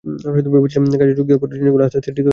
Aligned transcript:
ভেবেছিলাম 0.53 0.83
কাজে 1.01 1.13
যোগ 1.17 1.25
দেওয়ার 1.27 1.41
পর 1.41 1.49
জিনিসগুলো 1.57 1.83
আস্তে 1.85 1.97
আস্তে 1.99 2.09
ঠিক 2.15 2.17
হয়ে 2.17 2.21
যাবে। 2.23 2.29